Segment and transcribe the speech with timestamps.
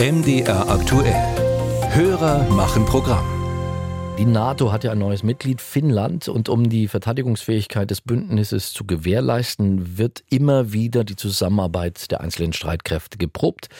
[0.00, 1.12] MDR aktuell.
[1.90, 3.26] Hörer machen Programm.
[4.16, 8.84] Die NATO hat ja ein neues Mitglied, Finnland, und um die Verteidigungsfähigkeit des Bündnisses zu
[8.84, 13.70] gewährleisten, wird immer wieder die Zusammenarbeit der einzelnen Streitkräfte geprobt.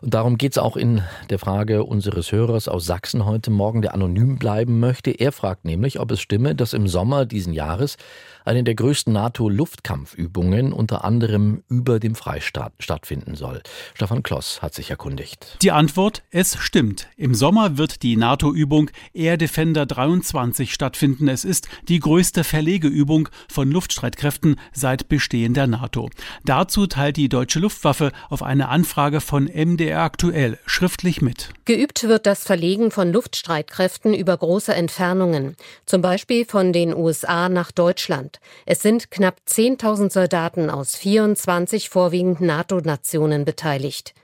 [0.00, 3.94] Und darum geht es auch in der Frage unseres Hörers aus Sachsen heute Morgen, der
[3.94, 5.10] anonym bleiben möchte.
[5.10, 7.96] Er fragt nämlich, ob es stimme, dass im Sommer diesen Jahres
[8.44, 13.62] eine der größten NATO-Luftkampfübungen unter anderem über dem Freistaat stattfinden soll.
[13.94, 15.58] Stefan Kloss hat sich erkundigt.
[15.62, 17.08] Die Antwort, es stimmt.
[17.16, 21.28] Im Sommer wird die NATO-Übung Air Defender 23 stattfinden.
[21.28, 26.08] Es ist die größte Verlegeübung von Luftstreitkräften seit Bestehen der NATO.
[26.44, 29.46] Dazu teilt die deutsche Luftwaffe auf eine Anfrage von
[29.88, 31.48] MDR aktuell schriftlich mit.
[31.64, 35.56] Geübt wird das Verlegen von Luftstreitkräften über große Entfernungen,
[35.86, 38.38] zum Beispiel von den USA nach Deutschland.
[38.66, 44.14] Es sind knapp 10.000 Soldaten aus 24 vorwiegend NATO-Nationen beteiligt.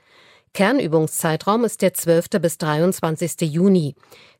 [0.53, 2.29] Kernübungszeitraum ist der 12.
[2.41, 3.41] bis 23.
[3.41, 3.95] Juni.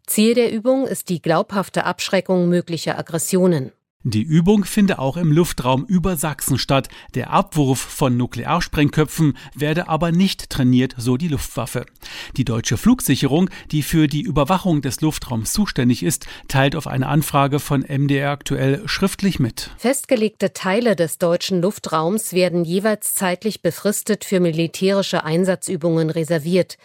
[0.06, 3.72] Ziel der Übung ist die glaubhafte Abschreckung möglicher Aggressionen.
[4.08, 6.90] Die Übung finde auch im Luftraum über Sachsen statt.
[7.16, 11.88] Der Abwurf von Nuklearsprengköpfen werde aber nicht trainiert, so die Luftwaffe.
[12.38, 17.60] Die deutsche Flugsicherung, die für die Überwachung des Luftraums zuständig ist, teilt auf eine Anfrage
[17.60, 19.72] von MDR aktuell schriftlich mit.
[19.80, 26.78] Festgelegte Teile des deutschen Luftraums werden jeweils zeitlich befristet für militärische Einsatzübungen reserviert.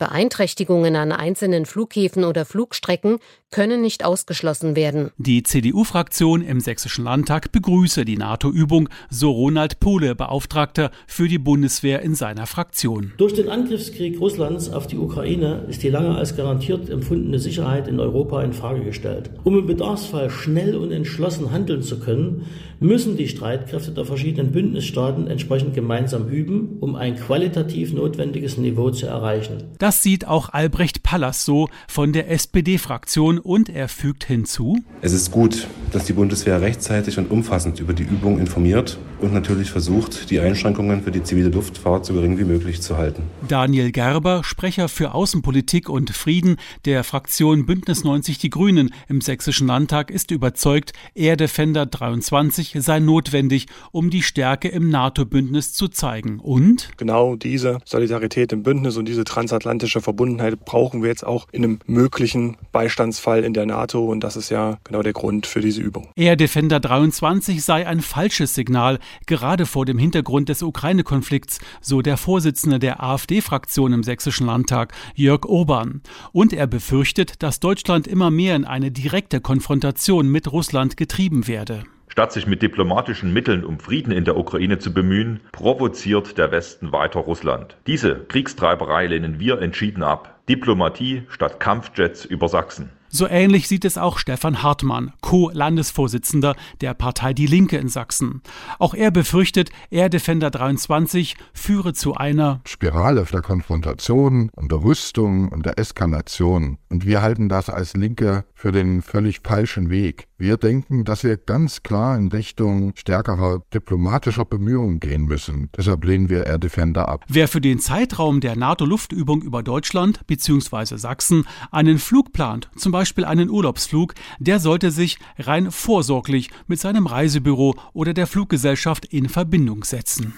[0.00, 3.18] Beeinträchtigungen an einzelnen Flughäfen oder Flugstrecken
[3.52, 5.10] können nicht ausgeschlossen werden.
[5.18, 12.00] Die CDU-Fraktion im Sächsischen Landtag begrüße die NATO-Übung, so Ronald Pohle, Beauftragter für die Bundeswehr
[12.00, 13.12] in seiner Fraktion.
[13.18, 18.00] Durch den Angriffskrieg Russlands auf die Ukraine ist die lange als garantiert empfundene Sicherheit in
[18.00, 19.30] Europa in Frage gestellt.
[19.44, 22.46] Um im Bedarfsfall schnell und entschlossen handeln zu können,
[22.78, 29.06] müssen die Streitkräfte der verschiedenen Bündnisstaaten entsprechend gemeinsam üben, um ein qualitativ notwendiges Niveau zu
[29.06, 29.64] erreichen.
[29.78, 34.78] Das das sieht auch Albrecht Pallas so von der SPD-Fraktion und er fügt hinzu.
[35.02, 39.70] Es ist gut, dass die Bundeswehr rechtzeitig und umfassend über die Übung informiert und natürlich
[39.70, 43.22] versucht, die Einschränkungen für die zivile Luftfahrt so gering wie möglich zu halten.
[43.46, 49.66] Daniel Gerber, Sprecher für Außenpolitik und Frieden der Fraktion Bündnis 90 Die Grünen im Sächsischen
[49.66, 56.40] Landtag, ist überzeugt, Air Defender 23 sei notwendig, um die Stärke im NATO-Bündnis zu zeigen.
[56.40, 56.90] Und?
[56.96, 61.64] Genau diese Solidarität im Bündnis und diese transatlantische transatlantische Verbundenheit brauchen wir jetzt auch in
[61.64, 65.79] einem möglichen Beistandsfall in der NATO und das ist ja genau der Grund für diese
[65.80, 66.08] Übung.
[66.16, 72.16] Air Defender 23 sei ein falsches Signal, gerade vor dem Hintergrund des Ukraine-Konflikts, so der
[72.16, 76.02] Vorsitzende der AfD-Fraktion im Sächsischen Landtag, Jörg Urban.
[76.32, 81.84] Und er befürchtet, dass Deutschland immer mehr in eine direkte Konfrontation mit Russland getrieben werde.
[82.10, 86.90] Statt sich mit diplomatischen Mitteln um Frieden in der Ukraine zu bemühen, provoziert der Westen
[86.90, 87.76] weiter Russland.
[87.86, 90.40] Diese Kriegstreiberei lehnen wir entschieden ab.
[90.48, 92.90] Diplomatie statt Kampfjets über Sachsen.
[93.12, 98.42] So ähnlich sieht es auch Stefan Hartmann, Co-Landesvorsitzender der Partei Die Linke in Sachsen.
[98.80, 105.50] Auch er befürchtet, Air Defender 23 führe zu einer Spirale der Konfrontation und der Rüstung
[105.50, 106.78] und der Eskalation.
[106.88, 110.26] Und wir halten das als Linke für den völlig falschen Weg.
[110.36, 115.68] Wir denken, dass wir ganz klar in Richtung stärkerer diplomatischer Bemühungen gehen müssen.
[115.76, 117.24] Deshalb lehnen wir Air Defender ab.
[117.28, 120.96] Wer für den Zeitraum der NATO-Luftöbung über Deutschland bzw.
[120.96, 127.06] Sachsen einen Flug plant, zum Beispiel einen Urlaubsflug, der sollte sich rein vorsorglich mit seinem
[127.06, 130.34] Reisebüro oder der Fluggesellschaft in Verbindung setzen.